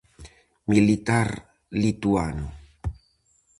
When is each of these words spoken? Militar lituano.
Militar 0.71 1.27
lituano. 1.81 2.47